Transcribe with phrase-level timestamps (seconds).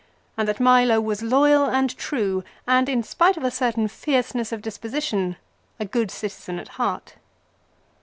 [0.35, 4.63] and that Milo was loyal and true, and in spite of a certain fierceness of
[4.63, 5.35] disposition,
[5.79, 7.17] a good citizen at heart.